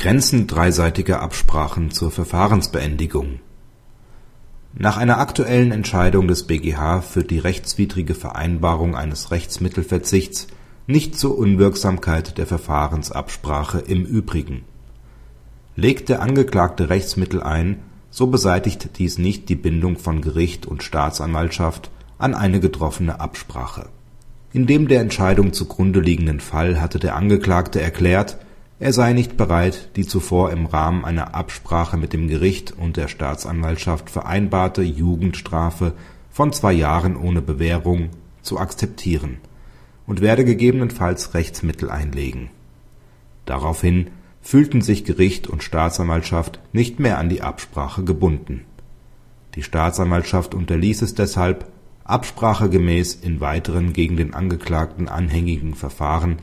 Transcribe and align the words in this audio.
Grenzen 0.00 0.46
dreiseitiger 0.46 1.20
Absprachen 1.20 1.90
zur 1.90 2.10
Verfahrensbeendigung 2.10 3.40
Nach 4.72 4.96
einer 4.96 5.18
aktuellen 5.18 5.72
Entscheidung 5.72 6.26
des 6.26 6.44
BgH 6.44 7.02
führt 7.02 7.30
die 7.30 7.38
rechtswidrige 7.38 8.14
Vereinbarung 8.14 8.96
eines 8.96 9.30
Rechtsmittelverzichts 9.30 10.46
nicht 10.86 11.18
zur 11.18 11.36
Unwirksamkeit 11.36 12.38
der 12.38 12.46
Verfahrensabsprache 12.46 13.80
im 13.80 14.06
Übrigen. 14.06 14.62
Legt 15.76 16.08
der 16.08 16.22
Angeklagte 16.22 16.88
Rechtsmittel 16.88 17.42
ein, 17.42 17.80
so 18.10 18.28
beseitigt 18.28 18.96
dies 18.96 19.18
nicht 19.18 19.50
die 19.50 19.54
Bindung 19.54 19.98
von 19.98 20.22
Gericht 20.22 20.64
und 20.64 20.82
Staatsanwaltschaft 20.82 21.90
an 22.16 22.34
eine 22.34 22.60
getroffene 22.60 23.20
Absprache. 23.20 23.90
In 24.54 24.66
dem 24.66 24.88
der 24.88 25.02
Entscheidung 25.02 25.52
zugrunde 25.52 26.00
liegenden 26.00 26.40
Fall 26.40 26.80
hatte 26.80 26.98
der 26.98 27.16
Angeklagte 27.16 27.82
erklärt, 27.82 28.38
er 28.80 28.94
sei 28.94 29.12
nicht 29.12 29.36
bereit, 29.36 29.90
die 29.96 30.06
zuvor 30.06 30.50
im 30.50 30.64
Rahmen 30.64 31.04
einer 31.04 31.34
Absprache 31.34 31.98
mit 31.98 32.14
dem 32.14 32.28
Gericht 32.28 32.72
und 32.72 32.96
der 32.96 33.08
Staatsanwaltschaft 33.08 34.08
vereinbarte 34.08 34.80
Jugendstrafe 34.80 35.92
von 36.30 36.54
zwei 36.54 36.72
Jahren 36.72 37.16
ohne 37.16 37.42
Bewährung 37.42 38.08
zu 38.40 38.58
akzeptieren 38.58 39.36
und 40.06 40.22
werde 40.22 40.46
gegebenenfalls 40.46 41.34
Rechtsmittel 41.34 41.90
einlegen. 41.90 42.48
Daraufhin 43.44 44.12
fühlten 44.40 44.80
sich 44.80 45.04
Gericht 45.04 45.46
und 45.46 45.62
Staatsanwaltschaft 45.62 46.58
nicht 46.72 46.98
mehr 47.00 47.18
an 47.18 47.28
die 47.28 47.42
Absprache 47.42 48.02
gebunden. 48.02 48.62
Die 49.56 49.62
Staatsanwaltschaft 49.62 50.54
unterließ 50.54 51.02
es 51.02 51.14
deshalb, 51.14 51.70
absprachegemäß 52.04 53.14
in 53.16 53.40
weiteren 53.40 53.92
gegen 53.92 54.16
den 54.16 54.32
Angeklagten 54.32 55.06
anhängigen 55.06 55.74
Verfahren 55.74 56.38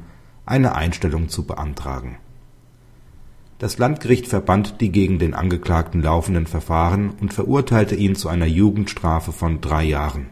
eine 0.46 0.76
Einstellung 0.76 1.30
zu 1.30 1.44
beantragen. 1.44 2.18
Das 3.60 3.80
Landgericht 3.80 4.28
verband 4.28 4.82
die 4.82 4.92
gegen 4.92 5.18
den 5.18 5.34
Angeklagten 5.34 6.04
laufenden 6.04 6.46
Verfahren 6.46 7.10
und 7.20 7.34
verurteilte 7.34 7.96
ihn 7.96 8.16
zu 8.16 8.30
einer 8.30 8.46
Jugendstrafe 8.46 9.32
von 9.32 9.62
drei 9.62 9.84
Jahren. 9.84 10.28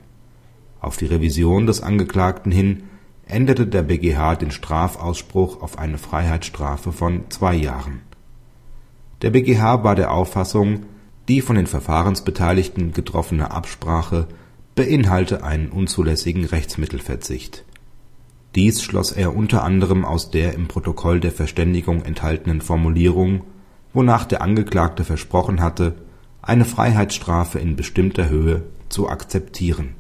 Auf 0.80 0.98
die 0.98 1.08
Revision 1.08 1.66
des 1.66 1.81
Angeklagten 1.81 2.52
hin 2.52 2.84
änderte 3.26 3.66
der 3.66 3.81
BgH 3.81 4.36
den 4.36 4.52
Strafausspruch 4.52 5.64
auf 5.64 5.80
eine 5.80 5.98
Freiheitsstrafe 5.98 6.92
von 6.92 7.23
zwei 7.30 7.56
Jahren. 7.56 8.02
Der 9.23 9.31
BgH 9.31 9.84
war 9.84 9.96
der 9.96 10.12
Auffassung, 10.12 10.86
die 11.28 11.42
von 11.42 11.56
den 11.56 11.66
Verfahrensbeteiligten 11.66 12.94
getroffene 12.94 13.50
Absprache 13.50 14.28
beinhalte 14.76 15.44
einen 15.44 15.70
unzulässigen 15.70 16.46
Rechtsmittelverzicht. 16.46 17.65
Dies 18.56 18.81
schloss 18.81 19.11
er 19.11 19.36
unter 19.36 19.64
anderem 19.64 20.06
aus 20.06 20.31
der 20.31 20.53
im 20.53 20.67
Protokoll 20.67 21.20
der 21.20 21.31
Verständigung 21.31 22.03
enthaltenen 22.03 22.62
Formulierung, 22.62 23.44
wonach 23.94 24.25
der 24.25 24.42
Angeklagte 24.42 25.03
versprochen 25.03 25.62
hatte, 25.62 25.95
eine 26.42 26.66
Freiheitsstrafe 26.66 27.59
in 27.59 27.75
bestimmter 27.75 28.30
Höhe 28.30 28.64
zu 28.89 29.09
akzeptieren 29.09 29.95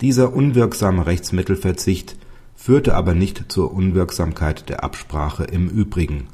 dieser 0.00 0.32
unwirksame 0.32 1.06
Rechtsmittelverzicht 1.06 2.16
führte 2.54 2.94
aber 2.94 3.14
nicht 3.14 3.50
zur 3.50 3.72
Unwirksamkeit 3.72 4.68
der 4.68 4.84
Absprache 4.84 5.42
im 5.42 5.68
Übrigen, 5.68 6.28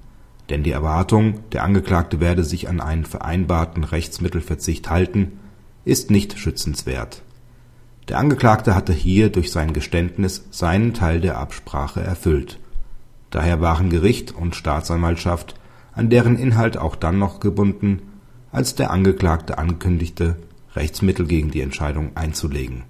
denn 0.50 0.62
die 0.62 0.70
Erwartung, 0.70 1.40
der 1.52 1.64
Angeklagte 1.64 2.20
werde 2.20 2.44
sich 2.44 2.68
an 2.68 2.82
einen 2.82 3.06
vereinbarten 3.06 3.84
Rechtsmittelverzicht 3.84 4.90
halten, 4.90 5.40
ist 5.86 6.10
nicht 6.10 6.38
schützenswert. 6.38 7.22
Der 8.08 8.19
Angeklagte 8.19 8.74
hatte 8.74 8.92
hier 8.92 9.30
durch 9.30 9.50
sein 9.50 9.72
Geständnis 9.72 10.44
seinen 10.50 10.94
Teil 10.94 11.20
der 11.20 11.38
Absprache 11.38 12.00
erfüllt. 12.00 12.58
Daher 13.30 13.61
waren 13.61 13.91
Gericht 13.91 14.33
und 14.33 14.55
Staatsanwaltschaft 14.55 15.55
an 15.92 16.11
deren 16.11 16.36
Inhalt 16.36 16.77
auch 16.77 16.96
dann 16.96 17.19
noch 17.19 17.41
gebunden, 17.41 18.02
als 18.52 18.74
der 18.74 18.91
Angeklagte 18.91 19.58
ankündigte, 19.58 20.36
Rechtsmittel 20.74 21.27
gegen 21.27 21.51
die 21.51 21.61
Entscheidung 21.61 22.17
einzulegen 22.17 22.84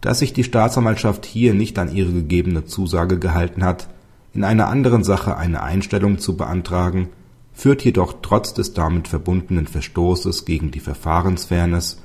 dass 0.00 0.20
sich 0.20 0.32
die 0.32 0.44
Staatsanwaltschaft 0.44 1.26
hier 1.26 1.54
nicht 1.54 1.78
an 1.78 1.94
ihre 1.94 2.12
gegebene 2.12 2.64
Zusage 2.64 3.18
gehalten 3.18 3.64
hat, 3.64 3.88
in 4.32 4.44
einer 4.44 4.68
anderen 4.68 5.04
Sache 5.04 5.36
eine 5.36 5.62
Einstellung 5.62 6.18
zu 6.18 6.36
beantragen, 6.36 7.08
führt 7.52 7.84
jedoch 7.84 8.14
trotz 8.22 8.54
des 8.54 8.74
damit 8.74 9.08
verbundenen 9.08 9.66
Verstoßes 9.66 10.44
gegen 10.44 10.70
die 10.70 10.80
Verfahrensfairness 10.80 12.00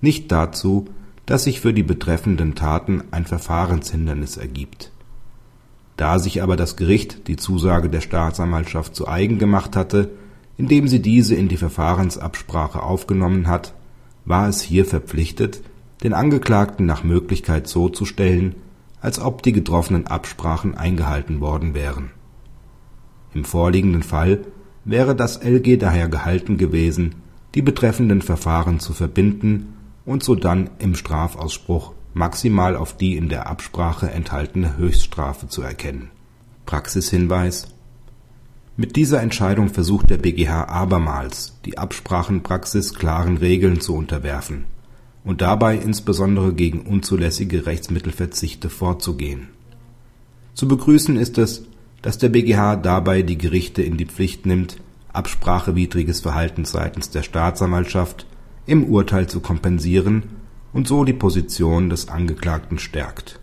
nicht 0.00 0.30
dazu, 0.32 0.86
dass 1.26 1.44
sich 1.44 1.60
für 1.60 1.74
die 1.74 1.82
betreffenden 1.82 2.54
Taten 2.54 3.04
ein 3.10 3.26
Verfahrenshindernis 3.26 4.36
ergibt. 4.36 4.92
Da 5.96 6.18
sich 6.18 6.42
aber 6.42 6.56
das 6.56 6.76
Gericht 6.76 7.28
die 7.28 7.36
Zusage 7.36 7.90
der 7.90 8.00
Staatsanwaltschaft 8.00 8.94
zu 8.94 9.08
eigen 9.08 9.38
gemacht 9.38 9.76
hatte, 9.76 10.10
indem 10.56 10.88
sie 10.88 11.02
diese 11.02 11.34
in 11.34 11.48
die 11.48 11.56
Verfahrensabsprache 11.56 12.82
aufgenommen 12.82 13.48
hat, 13.48 13.74
war 14.24 14.48
es 14.48 14.62
hier 14.62 14.84
verpflichtet 14.84 15.62
den 16.02 16.14
Angeklagten 16.14 16.86
nach 16.86 17.02
Möglichkeit 17.02 17.66
so 17.66 17.88
zu 17.88 18.04
stellen, 18.04 18.54
als 19.00 19.18
ob 19.18 19.42
die 19.42 19.52
getroffenen 19.52 20.06
Absprachen 20.06 20.76
eingehalten 20.76 21.40
worden 21.40 21.74
wären. 21.74 22.10
Im 23.34 23.44
vorliegenden 23.44 24.02
Fall 24.02 24.44
wäre 24.84 25.14
das 25.14 25.42
LG 25.42 25.78
daher 25.78 26.08
gehalten 26.08 26.56
gewesen, 26.56 27.16
die 27.54 27.62
betreffenden 27.62 28.22
Verfahren 28.22 28.80
zu 28.80 28.92
verbinden 28.92 29.74
und 30.08 30.24
sodann 30.24 30.70
im 30.78 30.94
Strafausspruch 30.94 31.92
maximal 32.14 32.76
auf 32.76 32.96
die 32.96 33.14
in 33.16 33.28
der 33.28 33.46
Absprache 33.46 34.10
enthaltene 34.10 34.78
Höchststrafe 34.78 35.48
zu 35.48 35.60
erkennen. 35.60 36.10
Praxishinweis 36.64 37.68
Mit 38.78 38.96
dieser 38.96 39.20
Entscheidung 39.20 39.68
versucht 39.68 40.08
der 40.08 40.16
BgH 40.16 40.64
abermals, 40.64 41.58
die 41.66 41.76
Absprachenpraxis 41.76 42.94
klaren 42.94 43.36
Regeln 43.36 43.82
zu 43.82 43.94
unterwerfen 43.94 44.64
und 45.24 45.42
dabei 45.42 45.76
insbesondere 45.76 46.54
gegen 46.54 46.80
unzulässige 46.80 47.66
Rechtsmittelverzichte 47.66 48.70
vorzugehen. 48.70 49.48
Zu 50.54 50.68
begrüßen 50.68 51.18
ist 51.18 51.36
es, 51.36 51.66
dass 52.00 52.16
der 52.16 52.30
BgH 52.30 52.76
dabei 52.76 53.20
die 53.20 53.36
Gerichte 53.36 53.82
in 53.82 53.98
die 53.98 54.06
Pflicht 54.06 54.46
nimmt, 54.46 54.78
absprachewidriges 55.12 56.20
Verhalten 56.20 56.64
seitens 56.64 57.10
der 57.10 57.22
Staatsanwaltschaft 57.22 58.24
im 58.68 58.84
Urteil 58.84 59.26
zu 59.26 59.40
kompensieren 59.40 60.24
und 60.72 60.86
so 60.86 61.04
die 61.04 61.14
Position 61.14 61.88
des 61.88 62.08
Angeklagten 62.08 62.78
stärkt 62.78 63.40